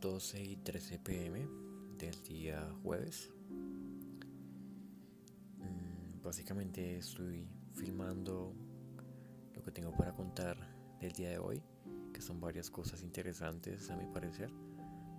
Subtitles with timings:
[0.00, 1.48] 12 y 13 pm
[1.96, 3.30] del día jueves.
[5.58, 8.54] Mm, básicamente estoy filmando
[9.54, 10.56] lo que tengo para contar
[11.00, 11.62] del día de hoy,
[12.12, 14.50] que son varias cosas interesantes a mi parecer.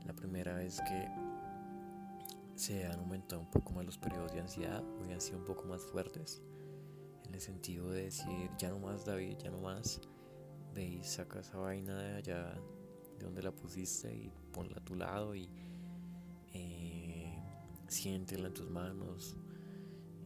[0.06, 1.08] La primera es que
[2.56, 5.64] se han aumentado un poco más los periodos de ansiedad, hoy han sido un poco
[5.66, 6.42] más fuertes,
[7.26, 10.02] en el sentido de decir, ya no más David, ya no más,
[10.84, 12.54] y saca esa vaina de allá
[13.18, 15.50] de donde la pusiste y ponla a tu lado y
[16.54, 17.38] eh,
[17.88, 19.36] siéntela en tus manos.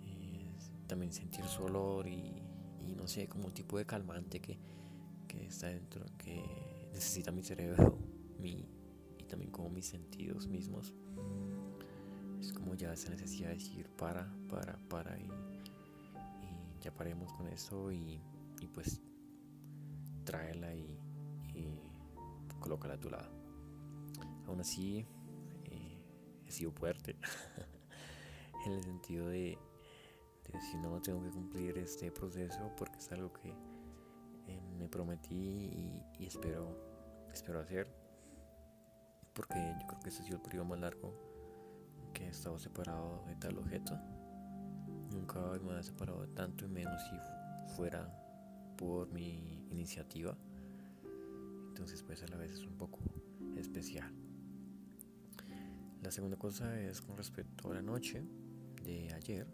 [0.01, 0.47] Eh,
[0.87, 2.41] también sentir su olor y,
[2.95, 4.57] no sé, como un tipo de calmante que,
[5.47, 7.97] está dentro, que necesita mi cerebro
[8.39, 8.67] mi,
[9.17, 10.93] y también como mis sentidos mismos.
[12.39, 15.29] Es como ya esa necesidad de decir para, para, para y,
[16.81, 18.19] ya paremos con eso y,
[18.73, 19.01] pues
[20.33, 20.97] tráela y
[22.63, 23.29] colócala a tu lado.
[24.47, 25.05] Aún así,
[25.65, 26.01] eh,
[26.47, 27.17] he sido fuerte
[28.65, 29.57] en el sentido de,
[30.45, 33.49] de decir, no, tengo que cumplir este proceso porque es algo que
[34.47, 36.77] eh, me prometí y, espero,
[37.33, 37.87] espero hacer.
[39.33, 41.13] Porque yo creo que ese ha sido el periodo más largo
[42.13, 43.99] que he estado separado de tal objeto.
[45.11, 48.22] Nunca me había separado de tanto y menos si fuera
[48.83, 50.37] por mi iniciativa
[51.73, 52.99] entonces pues a la vez es un poco
[53.57, 54.09] especial.
[56.03, 58.23] La segunda cosa es con respecto a la noche
[58.83, 59.47] de ayer.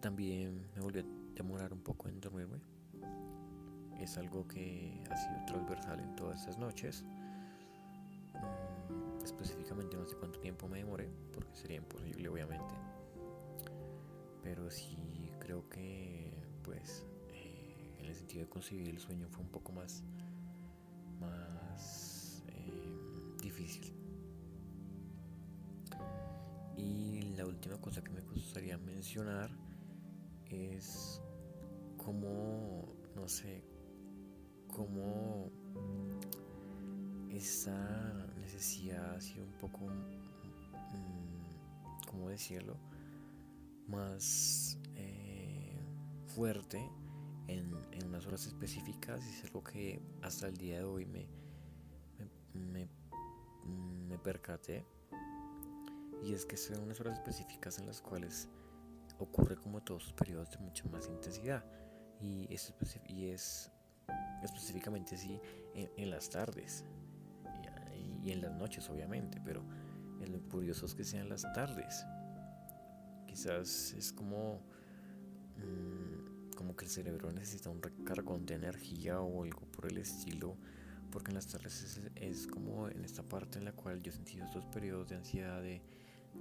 [0.00, 1.04] También me volví a
[1.34, 2.58] demorar un poco en dormirme.
[4.00, 7.04] Es algo que ha sido transversal en todas estas noches.
[8.32, 12.74] Mm, específicamente no sé cuánto tiempo me demoré, porque sería imposible obviamente.
[14.42, 17.04] Pero sí creo que pues
[18.06, 20.02] en el sentido de concebir el sueño fue un poco más
[21.20, 23.92] más eh, difícil.
[26.76, 29.50] Y la última cosa que me gustaría mencionar
[30.50, 31.20] es
[31.96, 33.64] cómo, no sé,
[34.68, 35.50] cómo
[37.30, 39.86] esa necesidad ha sido un poco,
[40.92, 42.76] mm, ¿cómo decirlo?,
[43.88, 45.80] más eh,
[46.26, 46.90] fuerte
[47.48, 47.70] en,
[48.26, 51.26] horas específicas y es algo que hasta el día de hoy me,
[52.54, 52.88] me,
[54.08, 54.84] me, percaté.
[56.22, 58.48] Y es que son unas horas específicas en las cuales
[59.18, 61.64] ocurre como todos los periodos de mucha más intensidad.
[62.20, 62.74] Y es,
[63.06, 63.70] y es
[64.42, 65.40] específicamente así
[65.74, 66.84] en, las tardes
[68.22, 69.62] y, en las noches, obviamente, pero
[70.26, 72.04] lo curioso es que sean las tardes.
[73.26, 74.60] Quizás es como.
[75.58, 76.05] Mm,
[76.56, 80.56] como que el cerebro necesita un recargón de energía o algo por el estilo,
[81.12, 84.44] porque en las tardes es, como en esta parte en la cual yo he sentido
[84.44, 85.80] estos periodos de ansiedad de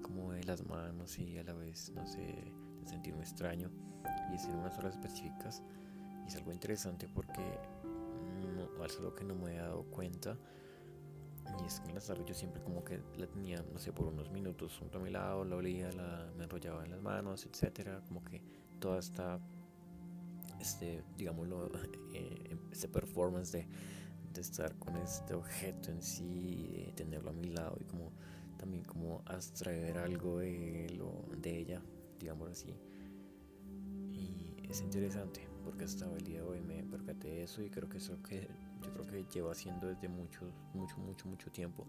[0.01, 2.19] como de las manos y a la vez, no sé,
[2.81, 3.69] de sentirme extraño
[4.31, 5.61] y es en unas horas específicas
[6.23, 7.43] y es algo interesante porque
[8.41, 10.37] no, es algo que no me he dado cuenta
[11.61, 14.07] y es que en las tardes yo siempre como que la tenía, no sé, por
[14.07, 18.01] unos minutos junto a mi lado, la olía, la, me enrollaba en las manos, etcétera,
[18.07, 18.41] como que
[18.79, 19.39] toda esta
[20.59, 21.69] este, digámoslo,
[22.13, 23.67] eh, este performance de,
[24.39, 28.11] estar con este objeto en sí, de tenerlo a mi lado y como
[28.57, 31.81] también como abstraer algo de él o de ella,
[32.19, 32.75] digámoslo así.
[34.11, 37.87] Y es interesante porque hasta el día de hoy me percaté de eso y creo
[37.87, 38.49] que eso que
[38.81, 41.87] yo creo que llevo haciendo desde mucho, mucho, mucho, mucho tiempo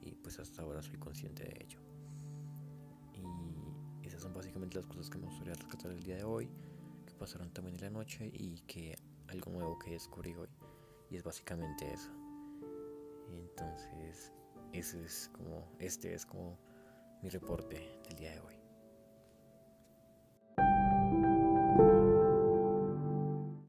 [0.00, 1.80] y pues hasta ahora soy consciente de ello.
[4.02, 6.48] Y esas son básicamente las cosas que me gustaría rescatar el día de hoy
[7.20, 8.96] pasaron también en la noche y que
[9.28, 10.48] algo nuevo que descubrí hoy.
[11.10, 12.10] Y es básicamente eso.
[13.28, 14.32] Entonces,
[14.72, 16.58] ese es como, este es como
[17.22, 18.59] mi reporte del día de hoy.